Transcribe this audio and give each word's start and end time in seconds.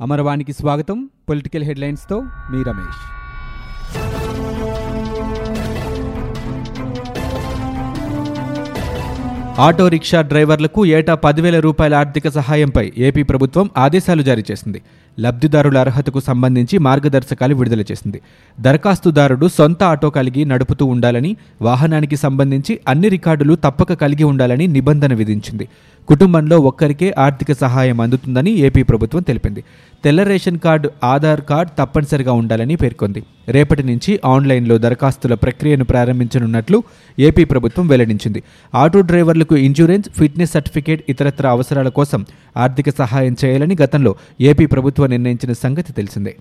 అమరవాణికి 0.00 0.52
స్వాగతం. 0.52 1.08
పొలిటికల్ 1.28 1.64
హెడ్లైన్స్తో 1.64 2.20
మీ 2.20 2.62
రమేష్. 2.62 3.00
ఆటో 9.60 9.88
రిక్షా 9.88 10.20
డ్రైవర్లకు 10.20 10.86
ఏటా 10.86 11.14
పదివేల 11.14 11.60
రూపాయల 11.60 11.94
ఆర్థిక 11.94 12.28
సహాయంపై 12.28 12.92
ఏపీ 12.98 13.22
ప్రభుత్వం 13.22 13.70
ఆదేశాలు 13.78 14.22
జారీ 14.22 14.44
చేసింది. 14.50 14.82
లబ్ధిదారుల 15.20 15.78
అర్హతకు 15.78 16.20
సంబంధించి 16.20 16.78
మార్గదర్శకాలు 16.78 17.54
విడుదల 17.54 17.80
చేసింది. 17.80 18.20
దరఖాస్తుదారుడు 18.60 19.48
సొంత 19.48 19.82
ఆటో 19.82 20.10
కలిగి 20.10 20.44
నడుపుతూ 20.44 20.86
ఉండాలని 20.86 21.36
వాహనానికి 21.62 22.16
సంబంధించి 22.16 22.80
అన్ని 22.88 23.08
రికార్డులు 23.08 23.54
తప్పక 23.54 23.92
కలిగి 23.92 24.24
ఉండాలని 24.24 24.66
నిబంధన 24.66 25.14
విధించింది. 25.14 25.68
కుటుంబంలో 26.08 26.58
ఒక్కరికే 26.58 27.14
ఆర్థిక 27.18 27.52
సహాయం 27.52 28.00
అందుతుందని 28.00 28.50
ఏపీ 28.50 28.82
ప్రభుత్వం 28.82 29.22
తెలిపింది. 29.22 29.64
తెల్ల 30.04 30.22
రేషన్ 30.22 30.58
కార్డు 30.58 30.90
ఆధార్ 31.04 31.40
కార్డ్ 31.40 31.70
తప్పనిసరిగా 31.78 32.32
ఉండాలని 32.32 32.76
పేర్కొంది. 32.76 33.22
రేపటి 33.48 33.82
నుంచి 33.82 34.20
ఆన్లైన్లో 34.24 34.78
దరఖాస్తుల 34.78 35.34
ప్రక్రియను 35.34 35.84
ప్రారంభించనున్నట్లు 35.84 36.82
ఏపీ 37.18 37.44
ప్రభుత్వం 37.44 37.88
వెల్లడించింది. 37.88 38.42
ఆటో 38.74 39.00
డ్రైవర్లకు 39.00 39.56
ఇన్సూరెన్స్ 39.56 40.08
ఫిట్నెస్ 40.18 40.52
సర్టిఫికేట్ 40.52 41.04
ఇతరత్ర 41.08 41.46
అవసరాల 41.48 41.88
కోసం 41.88 42.26
ఆర్థిక 42.56 42.90
సహాయం 42.90 43.36
చేయాలని 43.44 43.76
గతంలో 43.82 44.14
ఏపీ 44.40 44.66
ప్రభుత్వం 44.66 45.10
నిర్ణయించిన 45.10 45.52
సంగతి 45.52 45.92
తెలిసిందే. 45.92 46.36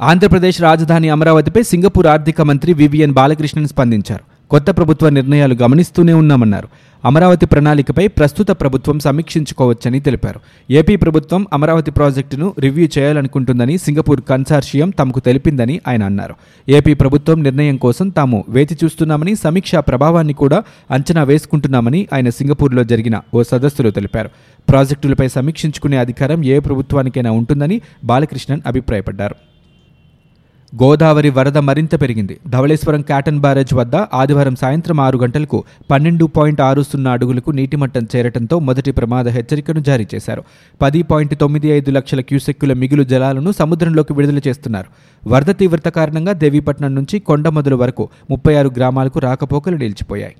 ఆంధ్రప్రదేశ్ 0.00 0.62
రాజధాని 0.62 1.08
అమరావతిపై 1.08 1.62
సింగపూర్ 1.62 2.06
ఆర్థిక 2.06 2.40
మంత్రి 2.40 2.72
వివిఎన్ 2.72 3.12
బాలకృష్ణన్ 3.12 3.68
స్పందించారు. 3.68 4.24
కొత్త 4.50 4.70
ప్రభుత్వ 4.70 5.08
నిర్ణయాలు 5.08 5.54
గమనిస్తూనే 5.54 6.12
ఉన్నామన్నారు. 6.12 6.68
అమరావతి 7.04 7.46
ప్రణాళికపై 7.46 8.06
ప్రస్తుత 8.08 8.50
ప్రభుత్వం 8.50 8.98
సమీక్షించుకోవచ్చని 8.98 10.00
తెలిపారు. 10.00 10.40
ఏపీ 10.70 10.96
ప్రభుత్వం 10.96 11.46
అమరావతి 11.52 11.90
ప్రాజెక్టును 11.90 12.54
రివ్యూ 12.58 12.88
చేయాలనుకుంటుందని 12.98 13.78
సింగపూర్ 13.78 14.20
కన్సార్షియం 14.20 14.90
తమకు 14.90 15.20
తెలిపిందని 15.20 15.80
ఆయన 15.88 16.04
అన్నారు. 16.04 16.34
ఏపీ 16.68 16.94
ప్రభుత్వం 16.94 17.42
నిర్ణయం 17.42 17.76
కోసం 17.76 18.08
తాము 18.08 18.44
వేచి 18.48 18.78
చూస్తున్నామని 18.84 19.36
సమీక్షా 19.36 19.80
ప్రభావాన్ని 19.80 20.32
కూడా 20.32 20.62
అంచనా 20.90 21.22
వేసుకుంటున్నామని 21.22 22.08
ఆయన 22.12 22.28
సింగపూర్లో 22.28 22.84
జరిగిన 22.84 23.20
ఓ 23.34 23.42
సదస్సులో 23.42 23.90
తెలిపారు. 23.90 24.30
ప్రాజెక్టులపై 24.68 25.28
సమీక్షించుకునే 25.28 25.96
అధికారం 25.96 26.44
ఏ 26.44 26.58
ప్రభుత్వానికైనా 26.58 27.30
ఉంటుందని 27.30 27.80
బాలకృష్ణన్ 28.04 28.60
అభిప్రాయపడ్డారు. 28.66 29.34
గోదావరి 30.74 31.30
వరద 31.30 31.58
మరింత 31.58 32.00
పెరిగింది. 32.00 32.40
ధవళేశ్వరం 32.48 33.02
క్యాటన్ 33.02 33.40
బ్యారేజ్ 33.40 33.74
వద్ద 33.74 33.96
ఆదివారం 33.96 34.56
సాయంత్రం 34.56 35.00
ఆరు 35.00 35.18
గంటలకు 35.18 35.64
పన్నెండు 35.90 36.24
పాయింట్ 36.24 36.60
ఆరు 36.60 36.82
సున్నా 36.82 37.10
అడుగులకు 37.10 37.50
నీటిమట్టం 37.50 38.06
చేరటంతో 38.16 38.58
మొదటి 38.58 38.92
ప్రమాద 38.92 39.28
హెచ్చరికను 39.28 39.80
జారీ 39.80 40.06
చేశారు. 40.14 40.42
పది 40.82 41.02
పాయింట్ 41.02 41.40
తొమ్మిది 41.40 41.68
ఐదు 41.68 41.90
లక్షల 41.90 42.20
క్యూసెక్కుల 42.20 42.72
మిగులు 42.72 43.02
జలాలను 43.02 43.52
సముద్రంలోకి 43.52 44.12
విడుదల 44.12 44.40
చేస్తున్నారు. 44.48 44.88
వరద 45.28 45.54
తీవ్రత 45.58 45.88
కారణంగా 45.88 46.32
దేవీపట్నం 46.32 46.94
నుంచి 46.94 47.18
కొండమొదలు 47.18 47.76
వరకు 47.76 48.08
ముప్పై 48.30 48.54
ఆరు 48.54 48.68
గ్రామాలకు 48.76 49.18
రాకపోకలు 49.18 49.76
నిలిచిపోయాయి. 49.76 50.34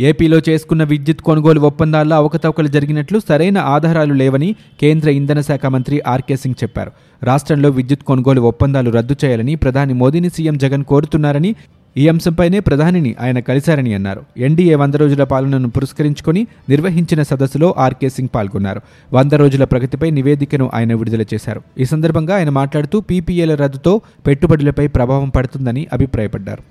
ఏపీలో 0.00 0.40
చేసుకున్న 0.48 0.84
విద్యుత్ 0.84 1.20
కొనుగోలు 1.20 1.60
ఒప్పందాల్లో 1.60 2.16
అవకతవకలు 2.16 2.68
జరిగినట్లు 2.68 3.20
సరైన 3.28 3.58
ఆధారాలు 3.58 4.14
లేవని 4.14 4.56
కేంద్ర 4.80 5.10
ఇంధన 5.10 5.40
శాఖ 5.40 5.66
మంత్రి 5.66 6.02
ఆర్కే 6.06 6.36
సింగ్ 6.36 6.54
చెప్పారు. 6.62 6.92
రాష్ట్రంలో 7.22 7.68
విద్యుత్ 7.68 8.02
కొనుగోలు 8.02 8.40
ఒప్పందాలు 8.40 8.90
రద్దు 8.90 9.16
చేయాలని 9.24 9.54
ప్రధాని 9.54 9.94
మోదీని 9.94 10.30
సీఎం 10.30 10.58
జగన్ 10.58 10.84
కోరుతున్నారని 10.84 11.54
ఈ 11.96 12.08
అంశంపైనే 12.08 12.60
ప్రధానిని 12.60 13.14
ఆయన 13.20 13.40
కలిశారని 13.40 13.94
అన్నారు. 13.94 14.20
ఎన్డీఏ 14.36 14.74
వంద 14.74 14.94
రోజుల 14.94 15.24
పాలనను 15.24 15.70
పురస్కరించుకొని 15.70 16.46
నిర్వహించిన 16.68 17.22
సదస్సులో 17.22 17.74
ఆర్కే 17.78 18.08
సింగ్ 18.08 18.28
పాల్గొన్నారు. 18.34 18.80
వంద 19.12 19.32
రోజుల 19.32 19.64
ప్రగతిపై 19.64 20.10
నివేదికను 20.10 20.70
ఆయన 20.74 20.94
విడుదల 20.94 21.22
చేశారు. 21.22 21.62
ఈ 21.78 21.84
సందర్భంగా 21.84 22.36
ఆయన 22.36 22.48
మాట్లాడుతూ 22.50 23.00
పీపీఏల 23.00 23.54
రద్దుతో 23.54 24.00
పెట్టుబడులపై 24.26 24.86
ప్రభావం 24.86 25.28
పడుతుందని 25.28 25.86
అభిప్రాయపడ్డారు. 25.92 26.62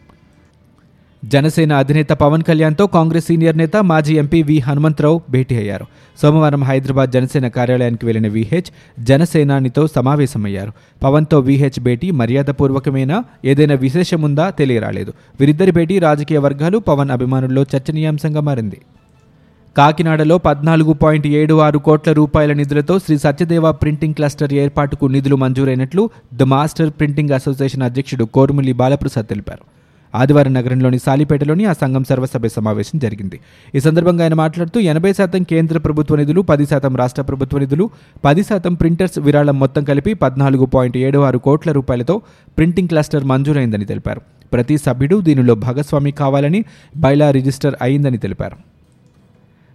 జనసేన 1.26 1.74
అధినేత 1.74 2.10
పవన్ 2.10 2.44
కళ్యాణ్తో 2.44 2.88
కాంగ్రెస్ 2.88 3.26
సీనియర్ 3.26 3.58
నేత 3.58 3.78
మాజీ 3.78 4.16
ఎంపీ 4.16 4.44
వి 4.44 4.60
హనుమంతరావు 4.60 5.22
భేటీ 5.30 5.56
అయ్యారు. 5.56 5.86
సోమవారం 6.22 6.64
హైదరాబాద్ 6.64 7.12
జనసేన 7.12 7.48
కార్యాలయానికి 7.48 8.06
వెళ్ళిన 8.06 8.28
విహెచ్ 8.28 9.04
జనసేనానితో 9.04 9.88
సమావేశమయ్యారు. 9.88 10.72
పవన్తో 11.04 11.40
విహెచ్ 11.40 11.80
భేటీ 11.80 12.12
మర్యాదపూర్వకమేనా? 12.12 13.24
ఏదైనా 13.46 13.76
విశేషముందా? 13.76 14.50
తెలియరాలేదు. 14.50 15.14
వీరిద్దరి 15.40 15.72
భేటీ 15.72 16.00
రాజకీయ 16.00 16.38
వర్గాలు 16.38 16.78
పవన్ 16.78 17.10
అభిమానుల్లో 17.10 17.66
చర్చనీయాంశంగా 17.76 18.42
మారింది. 18.42 18.82
కాకినాడలో 19.78 20.38
పద్నాలుగు 20.38 20.94
పాయింట్ 20.94 21.28
ఏడు 21.28 21.60
ఆరు 21.60 21.78
కోట్ల 21.78 22.12
రూపాయల 22.12 22.54
నిధులతో 22.54 23.00
శ్రీ 23.00 23.18
సత్యదేవ 23.18 23.72
ప్రింటింగ్ 23.72 24.14
క్లస్టర్ 24.14 24.54
ఏర్పాటుకు 24.54 25.06
నిధులు 25.06 25.36
మంజూరైనట్లు 25.36 26.10
ద 26.34 26.44
మాస్టర్ 26.44 26.90
ప్రింటింగ్ 26.90 27.30
అసోసియేషన్ 27.30 27.84
అధ్యక్షుడు 27.84 28.26
కోరుమిల్లి 28.26 28.74
బాలప్రసాద్ 28.74 29.28
తెలిపారు. 29.28 29.81
ఆదివారం 30.16 30.54
నగరంలోని 30.54 31.00
సాలిపేటలోని 31.00 31.66
ఆ 31.66 31.74
సంఘం 31.74 32.04
సర్వసభ్య 32.04 32.50
సమావేశం 32.50 33.00
జరిగింది. 33.00 33.40
ఈ 33.76 33.80
సందర్భంగా 33.80 34.24
ఆయన 34.24 34.34
మాట్లాడుతూ 34.34 34.80
ఎనభై 34.80 35.14
శాతం 35.14 35.44
కేంద్ర 35.44 35.78
ప్రభుత్వ 35.78 36.16
నిధులు 36.16 36.42
పది 36.42 36.66
శాతం 36.66 36.96
రాష్ట్ర 36.96 37.22
ప్రభుత్వ 37.22 37.60
నిధులు 37.60 37.90
పది 38.26 38.44
శాతం 38.44 38.74
ప్రింటర్స్ 38.74 39.20
విరాళం 39.20 39.60
మొత్తం 39.60 39.84
కలిపి 39.84 40.14
పద్నాలుగు 40.14 40.66
పాయింట్ 40.66 40.98
ఏడు 40.98 41.20
ఆరు 41.20 41.38
కోట్ల 41.38 41.72
రూపాయలతో 41.72 42.22
ప్రింటింగ్ 42.58 42.88
క్లస్టర్ 42.88 43.24
మంజూరైందని 43.24 43.86
తెలిపారు. 43.86 44.22
ప్రతి 44.54 44.78
సభ్యుడు 44.78 45.22
దీనిలో 45.22 45.56
భాగస్వామి 45.56 46.12
కావాలని 46.12 46.66
బైలా 46.98 47.32
రిజిస్టర్ 47.32 47.76
అయిందని 47.82 48.18
తెలిపారు. 48.18 48.71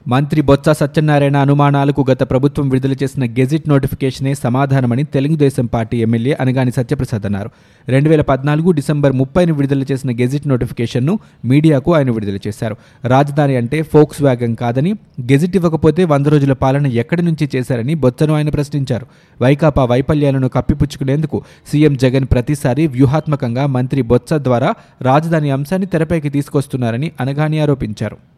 మంత్రి 0.08 0.40
బొత్స 0.40 0.68
సత్యనారాయణ 0.68 1.36
అనుమానాలకు 1.36 2.06
గత 2.10 2.30
ప్రభుత్వం 2.30 2.68
విడుదల 2.68 2.92
చేసిన 2.92 3.24
గెజిట్ 3.24 3.68
నోటిఫికేషనే 3.68 4.34
సమాధానమని 4.34 5.04
తెలుగుదేశం 5.04 5.66
పార్టీ 5.66 5.96
ఎమ్మెల్యే 5.96 6.36
అనగాని 6.40 6.70
సత్యప్రసాద్ 6.70 7.26
అన్నారు. 7.26 7.50
రెండు 7.88 8.08
వేల 8.08 8.20
పద్నాలుగు 8.20 8.70
డిసెంబర్ 8.70 9.12
ముప్పైని 9.12 9.52
విడుదల 9.52 9.82
చేసిన 9.82 10.10
గెజిట్ 10.10 10.46
నోటిఫికేషన్ను 10.48 11.18
మీడియాకు 11.44 11.94
ఆయన 11.94 12.10
విడుదల 12.10 12.38
చేశారు. 12.46 12.76
రాజధాని 13.04 13.56
అంటే 13.56 13.82
ఫోక్స్ 13.82 14.22
వ్యాగన్ 14.22 14.56
కాదని 14.56 14.92
గెజిట్ 15.20 15.56
ఇవ్వకపోతే 15.56 16.04
వంద 16.04 16.26
రోజుల 16.26 16.52
పాలన 16.52 16.86
ఎక్కడి 16.86 17.22
నుంచి 17.22 17.50
చేశారని 17.56 17.94
బొత్సను 17.94 18.34
ఆయన 18.34 18.48
ప్రశ్నించారు. 18.48 19.06
వైకాపా 19.42 19.84
వైఫల్యాలను 19.84 20.48
కప్పిపుచ్చుకునేందుకు 20.48 21.42
సీఎం 21.72 21.96
జగన్ 21.96 22.24
ప్రతిసారి 22.24 22.86
వ్యూహాత్మకంగా 22.86 23.66
మంత్రి 23.66 24.02
బొత్స 24.02 24.32
ద్వారా 24.32 24.74
రాజధాని 25.02 25.50
అంశాన్ని 25.50 25.86
తెరపైకి 25.86 26.28
తీసుకొస్తున్నారని 26.28 27.12
అనగాని 27.20 27.60
ఆరోపించారు. 27.60 28.35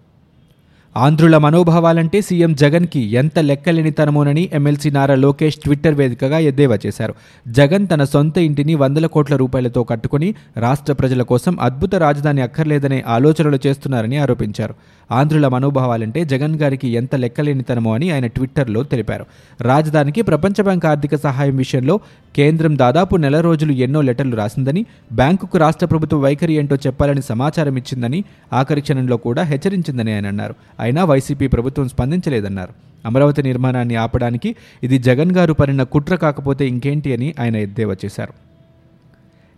ఆంధ్రుల 0.98 1.38
మనోభావాలంటే 1.38 2.20
సీఎం 2.20 2.54
జగన్కి 2.54 3.00
ఎంత 3.00 3.38
లెక్కలేనితనమోనని 3.38 4.48
ఎమ్మెల్సీ 4.53 4.91
నారా 4.91 5.14
లోకేష్ 5.14 5.56
ట్విట్టర్ 5.56 5.94
వేదికగా 5.94 6.38
ఎద్దేవా 6.38 6.78
చేశారు. 6.86 7.14
జగన్ 7.48 7.86
తన 7.94 8.04
సొంత 8.04 8.38
ఇంటిని 8.38 8.75
వందల 8.75 9.06
కోట్ల 9.06 9.37
రూపాయలతో 9.37 9.82
కట్టుకుని 9.84 10.34
రాష్ట్ర 10.56 10.92
ప్రజల 10.92 11.22
కోసం 11.22 11.60
అద్భుత 11.60 11.94
రాజధాని 11.94 12.42
అక్కర్లేదనే 12.42 13.04
ఆలోచనలు 13.06 13.58
చేస్తున్నారని 13.66 14.16
ఆరోపించారు. 14.16 14.75
ఆంధ్రుల 15.12 15.48
మనోభావాలంటే 15.48 16.25
జగన్ 16.25 16.56
గారికి 16.56 16.88
ఎంత 16.88 17.14
లెక్కలేనితనమో 17.14 17.94
అని 17.94 18.10
ఆయన 18.10 18.26
ట్విట్టర్లో 18.26 18.82
తెలిపారు. 18.82 19.26
రాజధానికి 19.60 20.22
ప్రపంచ 20.22 20.62
బ్యాంక్ 20.62 20.87
ఆర్థిక 20.87 21.14
సహాయం 21.16 21.56
విషయంలో 21.56 22.00
కేంద్రం 22.37 22.78
దాదాపు 22.78 23.16
నెల 23.16 23.41
రోజులు 23.41 23.72
ఎన్నో 23.72 24.00
లెటర్లు 24.00 24.37
రాసిందని 24.37 24.87
బ్యాంకుకు 25.12 25.58
రాష్ట్ర 25.58 25.87
ప్రభుత్వ 25.87 26.19
వైఖరి 26.19 26.54
ఏంటో 26.54 26.76
చెప్పాలని 26.76 27.22
సమాచారం 27.22 27.76
ఇచ్చిందని 27.76 28.25
ఆఖరి 28.53 28.81
క్షణంలో 28.81 29.16
కూడా 29.16 29.42
హెచ్చరించిందని 29.42 30.14
ఆయన 30.14 30.26
అన్నారు. 30.26 30.54
అయినా 30.88 31.04
వైసీపీ 31.04 31.47
ప్రభుత్వం 31.47 31.88
స్పందించలేదన్నారు. 31.88 32.75
అమరావతి 33.06 33.43
నిర్మాణాన్ని 33.43 33.97
ఆపడానికి 34.04 34.56
ఇది 34.82 34.99
జగన్ 34.99 35.32
గారు 35.32 35.53
పరిన 35.53 35.82
కుట్ర 35.94 36.15
కాకపోతే 36.15 36.69
ఇంకేంటి 36.69 37.12
అని 37.12 37.34
ఆయన 37.41 37.56
ఎద్దేవా 37.56 37.97
చేశారు. 38.04 38.32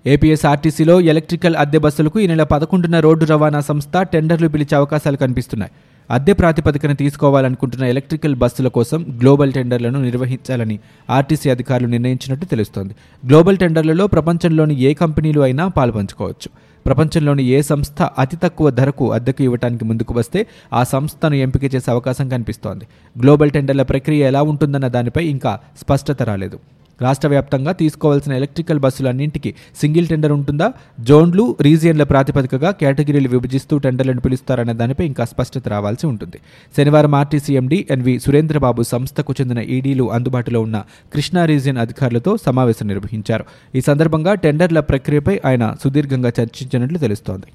ఏపీఎస్ఆర్టీసీలో 0.07 1.01
ఎలక్ట్రికల్ 1.01 1.57
అద్దె 1.57 1.79
బస్సులకు 1.79 2.21
ఈ 2.21 2.27
నెల 2.27 2.43
పదకొండున 2.43 3.01
రోడ్డు 3.01 3.25
రవాణా 3.25 3.61
సంస్థ 3.61 3.97
టెండర్లు 4.13 4.49
పిలిచే 4.49 4.77
అవకాశాలు 4.77 5.17
కనిపిస్తున్నాయి. 5.17 5.73
అద్దె 6.11 6.33
ప్రాతిపదికన 6.33 6.93
తీసుకోవాలనుకుంటున్న 6.93 7.85
ఎలక్ట్రికల్ 7.85 8.35
బస్సుల 8.35 8.69
కోసం 8.69 9.01
గ్లోబల్ 9.21 9.53
టెండర్లను 9.53 9.99
నిర్వహించాలని 10.03 10.79
ఆర్టీసీ 11.11 11.51
అధికారులు 11.51 11.89
నిర్ణయించినట్టు 11.89 12.47
తెలుస్తోంది. 12.47 12.95
గ్లోబల్ 13.27 13.57
టెండర్లలో 13.57 14.07
ప్రపంచంలోని 14.07 14.81
ఏ 14.81 14.95
కంపెనీలు 14.95 15.41
అయినా 15.41 15.69
పాల్పంచుకోవచ్చు. 15.69 16.51
ప్రపంచంలోని 16.87 17.45
ఏ 17.45 17.63
సంస్థ 17.63 18.03
అతి 18.03 18.37
తక్కువ 18.37 18.71
ధరకు 18.71 19.13
అద్దెకు 19.13 19.43
ఇవ్వడానికి 19.43 19.85
ముందుకు 19.85 20.15
వస్తే 20.15 20.47
ఆ 20.73 20.85
సంస్థను 20.85 21.35
ఎంపిక 21.35 21.75
చేసే 21.75 21.91
అవకాశం 21.91 22.29
కనిపిస్తోంది. 22.29 22.85
గ్లోబల్ 23.19 23.51
టెండర్ల 23.51 23.83
ప్రక్రియ 23.83 24.27
ఎలా 24.27 24.43
ఉంటుందన్న 24.43 24.89
దానిపై 24.89 25.25
ఇంకా 25.27 25.59
స్పష్టత 25.81 26.23
రాలేదు. 26.23 26.59
రాష్ట్ర 27.03 27.29
వ్యాప్తంగా 27.29 27.73
తీసుకోవాల్సిన 27.73 28.33
ఎలక్ట్రికల్ 28.33 28.79
బస్సులన్నింటికి 28.79 29.55
సింగిల్ 29.81 30.07
టెండర్ 30.07 30.33
ఉంటుందా? 30.33 30.73
జోన్లు 31.01 31.57
రీజియన్ల 31.61 32.03
ప్రాతిపదికగా 32.03 32.71
కేటగిరీలు 32.71 33.29
విభజిస్తూ 33.29 33.79
టెండర్లను 33.79 34.21
పిలుస్తారనే 34.21 34.73
దానిపై 34.73 35.07
ఇంకా 35.07 35.25
స్పష్టత 35.25 35.69
రావాల్సి 35.69 36.07
ఉంటుంది. 36.07 36.39
శనివారం 36.77 37.15
ఆర్టీసీ 37.15 37.55
ఎండి 37.55 37.87
ఎన్వి 37.91 38.19
సురేంద్రబాబు 38.19 38.83
సంస్థకు 38.83 39.35
చెందిన 39.41 39.59
ఈడీలు 39.59 40.13
అందుబాటులో 40.13 40.61
ఉన్న 40.61 40.85
కృష్ణా 41.13 41.45
రీజియన్ 41.45 41.79
అధికారులతో 41.79 42.37
సమావేశం 42.47 42.89
నిర్వహించారు. 42.89 43.45
ఈ 43.75 43.81
సందర్భంగా 43.81 44.35
టెండర్ల 44.35 44.81
ప్రక్రియపై 44.81 45.41
ఆయన 45.47 45.77
సుదీర్ఘంగా 45.85 46.33
చర్చించినట్లు 46.41 46.99
తెలుస్తోంది. 46.99 47.47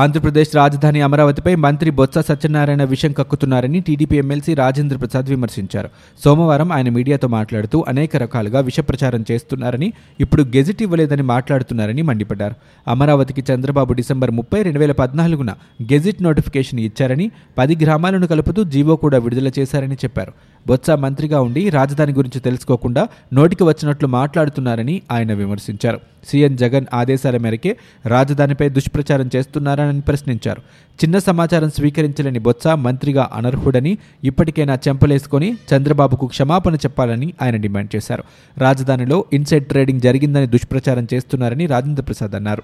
ఆంధ్రప్రదేశ్ 0.00 0.56
రాజధాని 0.56 1.00
అమరావతిపై 1.00 1.54
మంత్రి 1.54 1.90
బొత్స 1.90 2.18
సత్యనారాయణ 2.18 2.84
విషం 2.84 3.12
కక్కుతున్నారని 3.12 3.80
టీడీపీ 3.80 4.16
ఎమ్మెల్సీ 4.16 4.54
రాజేంద్ర 4.54 4.96
ప్రసాద్ 4.96 5.28
విమర్శించారు. 5.28 5.88
సోమవారం 6.24 6.72
ఆయన 6.72 6.88
మీడియాతో 6.88 7.28
మాట్లాడుతూ 7.28 7.84
అనేక 7.88 8.16
రకాలుగా 8.16 8.60
విష 8.60 8.80
ప్రచారం 8.80 9.24
చేస్తున్నారని 9.30 9.92
ఇప్పుడు 10.20 10.42
గెజిట్ 10.42 10.82
ఇవ్వలేదని 10.82 11.22
మాట్లాడుతున్నారని 11.22 12.02
మండిపడ్డారు. 12.02 12.54
అమరావతికి 12.88 13.44
చంద్రబాబు 13.52 13.92
డిసెంబర్ 13.92 14.30
ముప్పై 14.30 14.62
రెండు 14.62 14.78
వేల 14.78 14.92
పద్నాలుగున 14.92 15.50
గెజిట్ 15.92 16.22
నోటిఫికేషన్ 16.22 16.80
ఇచ్చారని 16.80 17.30
పది 17.58 17.76
గ్రామాలను 17.76 18.26
కలుపుతూ 18.26 18.64
జీవో 18.64 18.96
కూడా 18.96 19.18
విడుదల 19.18 19.50
చేశారని 19.58 19.94
చెప్పారు. 19.94 20.32
బొత్స 20.66 20.90
మంత్రిగా 20.90 21.40
ఉండి 21.40 21.68
రాజధాని 21.68 22.12
గురించి 22.12 22.40
తెలుసుకోకుండా 22.40 23.08
నోటికి 23.32 23.64
వచ్చినట్లు 23.64 24.08
మాట్లాడుతున్నారని 24.08 25.02
ఆయన 25.12 25.32
విమర్శించారు. 25.32 26.00
సీఎం 26.28 26.56
జగన్ 26.56 26.86
ఆదేశాల 26.94 27.36
మేరకే 27.36 27.76
రాజధానిపై 28.06 28.68
దుష్ప్రచారం 28.68 29.30
చేస్తున్నారని 29.36 30.00
ప్రశ్నించారు. 30.00 30.60
చిన్న 31.04 31.18
సమాచారం 31.18 31.70
స్వీకరించలేని 31.70 32.38
బొత్స 32.38 32.66
మంత్రిగా 32.66 33.30
అనర్హుడని 33.34 33.98
ఇప్పటికైనా 34.24 34.78
చెంపలేసుకొని 34.88 35.54
చంద్రబాబుకు 35.74 36.26
క్షమాపణ 36.26 36.74
చెప్పాలని 36.74 37.32
ఆయన 37.42 37.56
డిమాండ్ 37.56 37.96
చేశారు. 37.96 38.24
రాజధానిలో 38.58 39.24
ఇన్సైడ్ 39.32 39.66
ట్రేడింగ్ 39.66 40.00
జరిగిందని 40.00 40.46
దుష్ప్రచారం 40.46 41.06
చేస్తున్నారని 41.14 41.66
రాజేంద్ర 41.66 42.02
ప్రసాద్ 42.02 42.34
అన్నారు. 42.34 42.62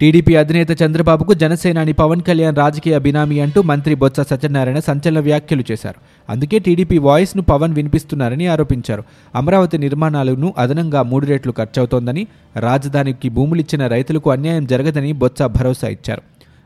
టీడీపీ 0.00 0.34
అధినేత 0.34 0.82
చంద్రబాబుకు 0.82 1.32
జనసేనాని 1.34 1.92
పవన్ 1.92 2.22
కళ్యాణ్ 2.22 2.56
రాజకీయ 2.56 2.98
బినామీ 2.98 3.38
అంటూ 3.40 3.62
మంత్రి 3.62 3.94
బొత్స 3.94 4.20
సత్యనారాయణ 4.20 4.78
సంచలన 4.78 5.20
వ్యాఖ్యలు 5.20 5.64
చేశారు. 5.70 5.98
అందుకే 6.30 6.58
టీడీపీ 6.58 6.98
వాయిస్ను 6.98 7.42
పవన్ 7.42 7.74
వినిపిస్తున్నారని 7.74 8.46
ఆరోపించారు. 8.46 9.04
అమరావతి 9.34 9.78
నిర్మాణాలను 9.78 10.54
అదనంగా 10.58 11.02
మూడు 11.02 11.26
రెట్లు 11.26 11.52
ఖర్చవుతోందని 11.52 12.26
రాజధానికి 12.56 13.28
భూములిచ్చిన 13.28 13.86
రైతులకు 13.86 14.30
అన్యాయం 14.30 14.66
జరగదని 14.66 15.12
బొత్స 15.12 15.42
భరోసా 15.42 15.88
ఇచ్చారు. 15.88 16.22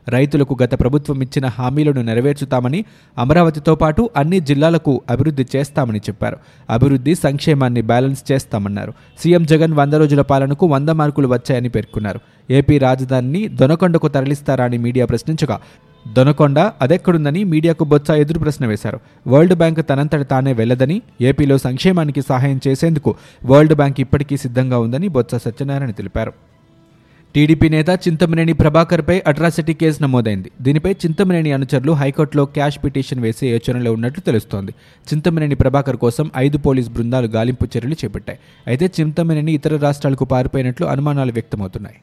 రైతులకు 0.09 0.57
గత 0.63 0.79
ప్రభుత్వం 0.79 1.21
ఇచ్చిన 1.21 1.45
హామీలను 1.45 2.01
నెరవేర్చుతామని 2.01 2.85
అమరావతితో 3.17 3.75
పాటు 3.75 4.09
అన్ని 4.17 4.39
జిల్లాలకు 4.39 5.01
అభివృద్ధి 5.09 5.45
చేస్తామని 5.55 5.99
చెప్పారు. 5.99 6.37
అభివృద్ధి 6.69 7.15
సంక్షేమాన్ని 7.15 7.81
బ్యాలెన్స్ 7.81 8.31
చేస్తామన్నారు. 8.31 8.93
సీఎం 9.23 9.45
జగన్ 9.45 9.73
వంద 9.73 9.93
రోజుల 9.93 10.21
పాలనకు 10.21 10.65
వంద 10.65 10.89
మార్కులు 10.89 11.27
వచ్చాయని 11.27 11.69
పేర్కొన్నారు. 11.69 12.19
ఏపీ 12.51 12.77
రాజధానిని 12.77 13.47
దొనకొండకు 13.47 14.07
తరలిస్తారా 14.07 14.65
అని 14.65 14.77
మీడియా 14.77 15.05
ప్రశ్నించగా 15.05 15.59
దొనకొండ 16.13 16.59
అదెక్కడుందని 16.59 17.43
మీడియాకు 17.43 17.83
బొత్స 17.83 18.11
ఎదురు 18.11 18.39
ప్రశ్న 18.39 18.65
వేశారు. 18.65 18.99
వరల్డ్ 19.27 19.55
బ్యాంక్ 19.55 19.89
తనంతట 19.89 20.29
తానే 20.29 20.53
వెళ్ళదని 20.53 21.01
ఏపీలో 21.21 21.57
సంక్షేమానికి 21.57 22.21
సహాయం 22.21 22.61
చేసేందుకు 22.67 23.15
వరల్డ్ 23.45 23.75
బ్యాంక్ 23.75 24.01
ఇప్పటికీ 24.01 24.37
సిద్ధంగా 24.37 24.79
ఉందని 24.79 25.07
బొత్స 25.07 25.35
సత్యనారాయణ 25.35 25.91
తెలిపారు. 25.91 26.33
టీడీపీ 27.35 27.69
నేత 27.69 27.89
చింతమనేని 27.89 28.53
ప్రభాకర్పై 28.53 29.15
అట్రాసిటీ 29.27 29.73
కేసు 29.73 30.03
నమోదైంది. 30.03 30.51
దీనిపై 30.61 30.91
చింతమనేని 30.91 31.51
అనుచరులు 31.51 31.91
హైకోర్టులో 31.91 32.45
క్యాష్ 32.45 32.77
పిటిషన్ 32.83 33.19
వేసే 33.19 33.47
యోచనలో 33.47 33.93
ఉన్నట్లు 33.93 34.21
తెలుస్తోంది. 34.21 34.71
చింతమనేని 35.09 35.55
ప్రభాకర్ 35.55 35.97
కోసం 35.97 36.31
ఐదు 36.37 36.57
పోలీస్ 36.57 36.89
బృందాలు 36.89 37.27
గాలింపు 37.27 37.67
చర్యలు 37.77 37.93
చేపట్టాయి. 37.93 38.39
అయితే 38.67 38.91
చింతమనేని 38.99 39.51
ఇతర 39.51 39.77
రాష్ట్రాలకు 39.77 40.25
పారిపోయినట్లు 40.25 40.87
అనుమానాలు 40.87 41.31
వ్యక్తమవుతున్నాయి. 41.31 41.95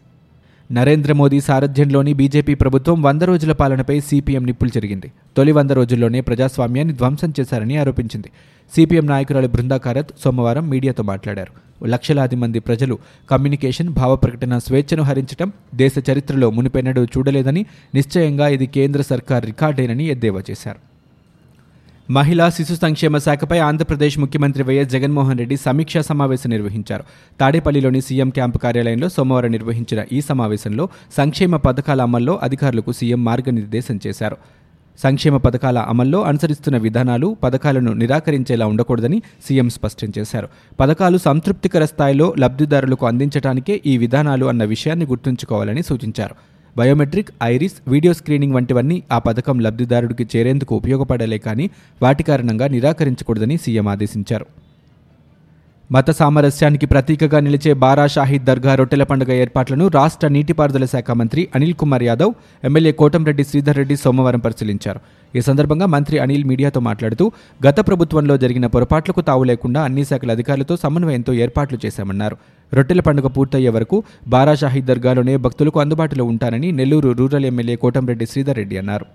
నరేంద్ర 0.73 1.13
మోదీ 1.13 1.41
సారథ్యంలోని 1.41 2.15
బీజేపీ 2.15 2.55
ప్రభుత్వం 2.55 3.03
వంద 3.03 3.23
రోజుల 3.23 3.53
పాలనపై 3.53 4.01
సిపిఎం 4.01 4.47
నిప్పులు 4.47 4.71
జరిగింది. 4.71 5.13
తొలి 5.37 5.53
వంద 5.53 5.71
రోజుల్లోనే 5.71 6.21
ప్రజాస్వామ్యాన్ని 6.21 6.95
ధ్వంసం 6.95 7.33
చేశారని 7.41 7.77
ఆరోపించింది. 7.77 8.31
సిపిఎం 8.75 9.07
నాయకురాలు 9.07 9.47
బృందా 9.47 9.77
కారత్ 9.77 10.13
సోమవారం 10.25 10.71
మీడియాతో 10.71 11.03
మాట్లాడారు. 11.03 11.53
లక్షలాది 11.87 12.37
మంది 12.37 12.59
ప్రజలు 12.59 12.99
కమ్యూనికేషన్ 13.31 13.89
భావ 13.89 14.17
ప్రకటన 14.17 14.59
స్వేచ్ఛను 14.59 15.03
హరించడం 15.03 15.53
దేశ 15.75 15.93
చరిత్రలో 16.11 16.51
మునిపెన్నడూ 16.51 17.05
చూడలేదని 17.05 17.67
నిశ్చయంగా 17.95 18.49
ఇది 18.49 18.67
కేంద్ర 18.67 19.03
సర్కార్ 19.03 19.47
రికార్డేనని 19.47 20.07
ఎద్దేవా 20.07 20.43
చేశారు. 20.51 20.81
మహిళా 22.11 22.49
శిశు 22.49 22.75
సంక్షేమ 22.75 23.19
శాఖపై 23.19 23.59
ఆంధ్రప్రదేశ్ 23.59 24.19
ముఖ్యమంత్రి 24.19 24.63
వైఎస్ 24.63 24.91
జగన్మోహన్ 24.91 25.39
రెడ్డి 25.39 25.57
సమీక్షా 25.57 26.01
సమావేశం 26.01 26.51
నిర్వహించారు. 26.51 27.05
తాడేపల్లిలోని 27.41 28.01
సీఎం 28.01 28.31
క్యాంపు 28.31 28.59
కార్యాలయంలో 28.59 29.09
సోమవారం 29.09 29.51
నిర్వహించిన 29.51 30.05
ఈ 30.13 30.21
సమావేశంలో 30.21 30.89
సంక్షేమ 31.17 31.57
పథకాల 31.57 32.03
అమల్లో 32.03 32.41
అధికారులకు 32.43 32.93
సీఎం 32.93 33.25
మార్గనిర్దేశం 33.25 34.01
చేశారు. 34.07 34.37
సంక్షేమ 34.99 35.37
పథకాల 35.37 35.79
అమల్లో 35.79 36.23
అనుసరిస్తున్న 36.23 36.79
విధానాలు 36.79 37.37
పథకాలను 37.43 37.93
నిరాకరించేలా 37.93 38.67
ఉండకూడదని 38.67 39.23
సీఎం 39.49 39.69
స్పష్టం 39.71 40.13
చేశారు. 40.19 40.49
పథకాలు 40.81 41.19
సంతృప్తికర 41.19 41.85
స్థాయిలో 41.85 42.35
లబ్ధిదారులకు 42.39 43.07
అందించడానికే 43.07 43.81
ఈ 43.87 43.99
విధానాలు 43.99 44.47
అన్న 44.47 44.65
విషయాన్ని 44.65 45.07
గుర్తుంచుకోవాలని 45.07 45.83
సూచించారు. 45.83 46.35
బయోమెట్రిక్ 46.79 47.31
ఐరిస్ 47.43 47.75
వీడియో 47.89 48.13
స్క్రీనింగ్ 48.13 48.55
వంటివన్నీ 48.55 49.03
ఆ 49.13 49.19
పథకం 49.19 49.61
లబ్ధిదారుడికి 49.61 50.27
చేరేందుకు 50.37 50.77
ఉపయోగపడలే 50.77 51.39
కానీ 51.39 51.71
వాటి 52.03 52.23
కారణంగా 52.23 52.69
నిరాకరించకూడదని 52.69 53.57
సీఎం 53.57 53.89
ఆదేశించారు. 53.89 54.47
మత 55.95 56.11
సామరస్యానికి 56.19 56.87
ప్రతీకగా 56.91 57.39
నిలిచే 57.47 57.73
బారా 57.83 58.05
షాహీద్ 58.15 58.45
దర్గా 58.49 58.73
రొట్టెల 58.81 59.05
పండుగ 59.11 59.31
ఏర్పాట్లను 59.45 59.87
రాష్ట్ర 59.97 60.27
నీటిపారుదల 60.37 60.85
శాఖ 60.93 61.11
మంత్రి 61.21 61.43
అనిల్ 61.57 61.75
కుమార్ 61.81 62.05
యాదవ్ 62.07 62.33
ఎమ్మెల్యే 62.69 62.93
కోటంరెడ్డి 63.01 63.45
శ్రీధర్ 63.49 63.79
రెడ్డి 63.81 63.97
సోమవారం 64.05 64.41
పరిశీలించారు. 64.47 65.01
ఈ 65.39 65.41
సందర్భంగా 65.49 65.87
మంత్రి 65.95 66.17
అనిల్ 66.25 66.47
మీడియాతో 66.51 66.81
మాట్లాడుతూ 66.89 67.25
గత 67.67 67.79
ప్రభుత్వంలో 67.89 68.37
జరిగిన 68.45 68.67
పొరపాట్లకు 68.77 69.21
తావు 69.29 69.45
లేకుండా 69.51 69.83
అన్ని 69.89 70.05
శాఖల 70.11 70.31
అధికారులతో 70.39 70.77
సమన్వయంతో 70.85 71.35
ఏర్పాట్లు 71.47 71.79
చేశామన్నారు. 71.85 72.39
రొట్టెల 72.73 73.01
పండుగ 73.09 73.29
పూర్తయ్యే 73.37 73.73
వరకు 73.79 73.99
బారా 74.35 74.55
షాహీద్ 74.63 74.91
దర్గాలోనే 74.93 75.37
భక్తులకు 75.47 75.81
అందుబాటులో 75.81 76.27
ఉంటానని 76.33 76.71
నెల్లూరు 76.81 77.13
రూరల్ 77.21 77.49
ఎమ్మెల్యే 77.53 77.77
కోటంరెడ్డి 77.85 78.29
శ్రీధర్ 78.33 78.61
రెడ్డి 78.63 78.79
అన్నారు. 78.83 79.07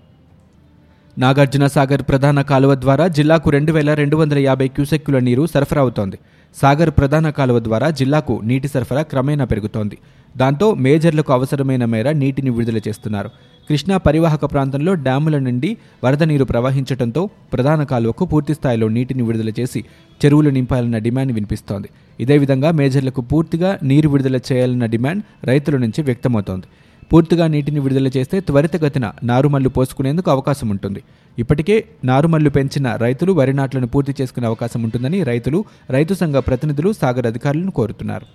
నాగార్జున 1.18 1.66
సాగర్ 1.66 2.02
ప్రధాన 2.08 2.40
కాలువ 2.48 2.72
ద్వారా 2.82 3.04
జిల్లాకు 3.16 3.48
రెండు 3.54 3.72
వేల 3.72 3.94
రెండు 4.00 4.16
వందల 4.16 4.38
యాభై 4.38 4.66
క్యూసెక్కుల 4.74 5.18
నీరు 5.28 5.44
సరఫరా 5.54 5.80
అవుతోంది. 5.84 6.18
సాగర్ 6.56 6.90
ప్రధాన 6.90 7.30
కాలువ 7.30 7.58
ద్వారా 7.58 7.90
జిల్లాకు 7.90 8.40
నీటి 8.44 8.68
సరఫరా 8.68 9.02
క్రమేణా 9.02 9.44
పెరుగుతోంది. 9.44 9.98
దాంతో 10.36 10.74
మేజర్లకు 10.74 11.32
అవసరమైన 11.32 11.84
మేర 11.84 12.12
నీటిని 12.12 12.50
విడుదల 12.50 12.78
చేస్తున్నారు. 12.88 13.30
కృష్ణా 13.70 13.96
పరివాహక 13.96 14.44
ప్రాంతంలో 14.44 14.94
డ్యాముల 14.94 15.38
నుండి 15.38 15.76
వరద 16.04 16.22
నీరు 16.22 16.44
ప్రవహించడంతో 16.44 17.30
ప్రధాన 17.52 17.82
కాలువకు 17.82 18.24
పూర్తిస్థాయిలో 18.24 18.88
నీటిని 18.88 19.22
విడుదల 19.22 19.52
చేసి 19.60 19.84
చెరువులు 20.20 20.50
నింపాలన్న 20.50 20.98
డిమాండ్ 20.98 21.32
వినిపిస్తోంది. 21.32 21.88
ఇదే 22.20 22.38
విధంగా 22.38 22.70
మేజర్లకు 22.70 23.20
పూర్తిగా 23.20 23.78
నీరు 23.82 24.08
విడుదల 24.08 24.40
చేయాలన్న 24.52 24.86
డిమాండ్ 24.86 25.46
రైతుల 25.46 25.76
నుంచి 25.76 26.02
వ్యక్తమవుతోంది. 26.02 26.66
పూర్తిగా 27.12 27.46
నీటిని 27.46 27.80
విడుదల 27.80 28.08
చేస్తే 28.16 28.40
త్వరితగతిన 28.40 29.12
నారుమల్లు 29.22 29.68
పోసుకునేందుకు 29.68 30.30
అవకాశం 30.30 30.68
ఉంటుంది. 30.68 31.00
ఇప్పటికే 31.38 31.84
నారుమల్లు 32.04 32.50
పెంచిన 32.50 32.96
రైతులు 32.96 33.32
వరి 33.32 33.52
నాట్లను 33.52 33.86
పూర్తి 33.86 34.14
చేసుకునే 34.20 34.46
అవకాశం 34.46 34.82
ఉంటుందని 34.82 35.22
రైతులు 35.22 35.64
రైతు 35.90 36.14
సంఘ 36.14 36.34
ప్రతినిధులు 36.34 36.92
సాగర్ 36.92 37.26
అధికారులను 37.26 37.70
కోరుతున్నారు. 37.70 38.26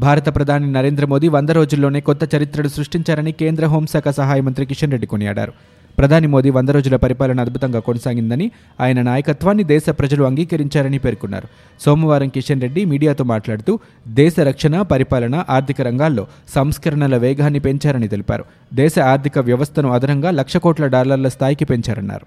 భారత 0.00 0.28
ప్రధాని 0.34 0.72
నరేంద్ర 0.72 1.04
మోదీ 1.06 1.28
వంద 1.28 1.50
రోజుల్లోనే 1.50 2.00
కొత్త 2.00 2.34
చరిత్రను 2.34 2.68
సృష్టించారని 2.68 3.32
కేంద్ర 3.32 3.66
హోంశాఖ 3.66 4.08
సహాయ 4.08 4.40
మంత్రి 4.40 4.66
కిషన్ 4.66 4.90
రెడ్డి 4.90 5.06
కొనియాడారు. 5.06 5.52
ప్రధాని 5.98 6.26
మోదీ 6.26 6.50
వంద 6.50 6.68
రోజుల 6.68 6.96
పరిపాలన 6.96 7.40
అద్భుతంగా 7.40 7.80
కొనసాగిందని 7.80 8.50
ఆయన 8.80 9.02
నాయకత్వాన్ని 9.02 9.64
దేశ 9.64 9.88
ప్రజలు 9.88 10.24
అంగీకరించారని 10.24 10.98
పేర్కొన్నారు. 10.98 11.48
సోమవారం 11.80 12.28
కిషన్ 12.28 12.60
రెడ్డి 12.60 12.84
మీడియాతో 12.84 13.24
మాట్లాడుతూ 13.24 13.78
దేశ 14.08 14.34
రక్షణ 14.40 14.82
పరిపాలన 14.82 15.44
ఆర్థిక 15.48 15.80
రంగాల్లో 15.80 16.26
సంస్కరణల 16.54 17.16
వేగాన్ని 17.16 17.58
పెంచారని 17.58 18.08
తెలిపారు. 18.08 18.44
దేశ 18.74 18.98
ఆర్థిక 18.98 19.38
వ్యవస్థను 19.38 19.88
అదనంగా 19.88 20.30
లక్ష 20.30 20.56
కోట్ల 20.56 20.86
డాలర్ల 20.86 21.28
స్థాయికి 21.28 21.64
పెంచారన్నారు. 21.64 22.26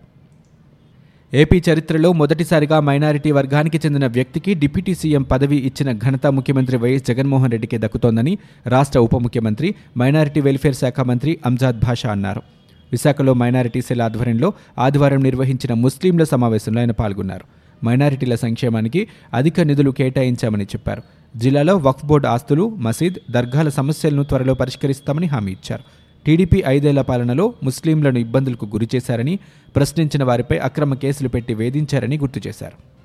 ఏపీ 1.34 1.64
చరిత్రలో 1.70 2.14
మొదటిసారిగా 2.14 2.80
మైనారిటీ 2.80 3.32
వర్గానికి 3.32 3.78
చెందిన 3.86 4.08
వ్యక్తికి 4.08 4.54
డిప్యూటీ 4.54 4.94
సీఎం 4.96 5.24
పదవి 5.24 5.58
ఇచ్చిన 5.58 5.92
ఘనత 5.92 6.28
ముఖ్యమంత్రి 6.28 6.78
వైఎస్ 6.78 7.08
జగన్మోహన్ 7.08 7.52
రెడ్డికే 7.52 7.78
దక్కుతోందని 7.78 8.38
రాష్ట్ర 8.68 9.00
ఉప 9.00 9.16
ముఖ్యమంత్రి 9.16 9.76
మైనారిటీ 9.98 10.42
వెల్ఫేర్ 10.42 10.76
శాఖ 10.76 11.02
మంత్రి 11.02 11.38
అంజాద్ 11.46 11.80
భాషా 11.80 12.12
అన్నారు. 12.12 12.57
విశాఖలో 12.92 13.34
మైనారిటీ 13.34 13.82
సెల్ 13.82 14.02
ఆధ్వర్యంలో 14.02 14.54
ఆదివారం 14.80 15.24
నిర్వహించిన 15.24 15.74
ముస్లింల 15.74 16.24
సమావేశంలో 16.24 16.80
ఆయన 16.80 16.92
పాల్గొన్నారు. 16.92 17.46
మైనారిటీల 17.86 18.36
సంక్షేమానికి 18.36 19.08
అధిక 19.34 19.60
నిధులు 19.60 19.92
కేటాయించామని 19.92 20.64
చెప్పారు. 20.64 21.04
జిల్లాలో 21.38 21.78
వక్ఫ్ 21.78 22.06
బోర్డు 22.06 22.28
ఆస్తులు 22.28 22.70
మసీద్ 22.70 23.32
దర్గాల 23.32 23.70
సమస్యలను 23.70 24.24
త్వరలో 24.24 24.54
పరిష్కరిస్తామని 24.54 25.28
హామీ 25.28 25.52
ఇచ్చారు. 25.52 25.84
టీడీపీ 26.26 26.64
ఐదేళ్ళ 26.68 27.02
పాలనలో 27.02 27.54
ముస్లింలను 27.64 28.20
ఇబ్బందులకు 28.20 28.66
గురిచేశారని 28.66 29.40
ప్రశ్నించిన 29.76 30.24
వారిపై 30.24 30.58
అక్రమ 30.58 30.94
కేసులు 30.94 31.30
పెట్టి 31.30 31.54
వేధించారని 31.54 32.18
గుర్తు 32.18 32.42
చేశారు. 32.48 32.97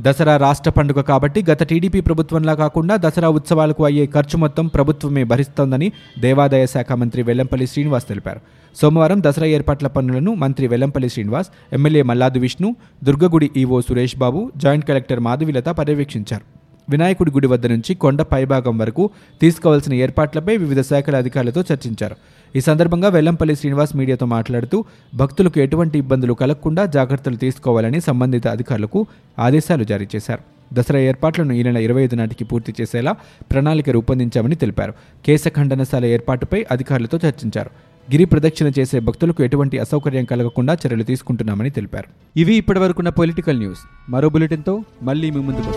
దసరా 0.00 0.36
రాష్ట్ర 0.36 0.70
పండుగ 0.70 1.00
కాబట్టి 1.00 1.44
గత 1.50 1.62
టీడీపీ 1.62 2.00
ప్రభుత్వంలా 2.00 2.54
కాకుండా 2.54 2.96
దసరా 2.96 3.28
ఉత్సవాలకు 3.28 3.84
అయ్యే 3.84 4.06
ఖర్చు 4.06 4.36
మొత్తం 4.36 4.66
ప్రభుత్వమే 4.66 5.24
భరిస్తోందని 5.24 5.92
దేవాదాయ 6.18 6.66
శాఖ 6.66 6.92
మంత్రి 6.92 7.22
వెల్లంపల్లి 7.22 7.66
శ్రీనివాస్ 7.66 8.08
తెలిపారు. 8.08 8.40
సోమవారం 8.76 9.22
దసరా 9.26 9.46
ఏర్పాట్ల 9.46 9.86
పనులను 9.86 10.34
మంత్రి 10.34 10.66
Vellampalli 10.66 11.08
Srinivas 11.08 11.50
MLA 11.72 12.02
Malladi 12.02 12.38
Vishnu 12.38 12.76
దుర్గగుడి 13.04 13.50
EO 13.56 13.80
Suresh 13.80 14.18
Babu 14.18 14.52
joint 14.56 14.88
collector 14.88 15.20
Madhavilatha 15.20 15.68
పర్యవేక్షించారు. 15.68 16.53
వినాయకుడి 16.90 17.30
గుడి 17.30 17.46
వద్ద 17.46 17.66
నుంచి 17.66 17.94
కొండ 17.94 18.22
పైభాగం 18.22 18.78
వరకు 18.78 19.10
తీసుకోవాల్సిన 19.40 19.94
ఏర్పాట్లపై 19.94 20.56
వివిధ 20.56 20.80
శాఖల 20.80 21.16
అధికారులతో 21.16 21.64
చర్చించారు. 21.72 22.16
ఈ 22.56 22.60
సందర్భంగా 22.60 23.08
వెల్లంపల్లి 23.08 23.56
శ్రీనివాస్ 23.56 23.96
మీడియాతో 23.96 24.26
మాట్లాడుతూ 24.26 24.84
భక్తులకు 25.14 25.60
ఎటువంటి 25.60 25.98
ఇబ్బందులు 25.98 26.32
కలగకుండా 26.32 26.86
జాగ్రత్తలు 26.86 27.36
తీసుకోవాలని 27.36 28.00
సంబంధిత 28.00 28.48
అధికారులకు 28.48 29.06
ఆదేశాలు 29.38 29.84
జారీ 29.84 30.08
చేశారు. 30.16 30.40
దసరా 30.74 31.00
ఏర్పాట్లను 31.00 31.52
ఈ 31.52 31.62
నెల 31.62 31.76
ఇరవై 31.76 32.02
ఐదు 32.02 32.14
నాటికి 32.14 32.44
పూర్తి 32.44 32.74
చేసేలా 32.80 33.12
ప్రణాళిక 33.52 33.90
రూపొందించామని 33.90 34.54
తెలిపారు. 34.54 34.94
కేశ 35.24 35.44
ఖండనశాల 35.48 36.04
ఏర్పాటుపై 36.04 36.66
అధికారులతో 36.70 37.18
చర్చించారు. 37.28 37.70
గిరి 38.12 38.24
ప్రదక్షిణ 38.24 38.70
చేసే 38.78 39.00
భక్తులకు 39.00 39.42
ఎటువంటి 39.42 39.78
అసౌకర్యం 39.78 40.24
కలగకుండా 40.24 40.78
చర్యలు 40.86 41.02
తీసుకుంటున్నామని 41.02 41.70
తెలిపారు. 41.70 42.38
ఇవి 42.38 42.54
ఇప్పటివరకున్న 42.54 43.08
పొలిటికల్ 43.08 43.58
న్యూస్. 43.58 43.80
మరో 44.08 44.28
బులెటిన్తో 44.28 44.82
మళ్ళీ 45.02 45.30
మీ 45.30 45.40
ముందుకు 45.40 45.72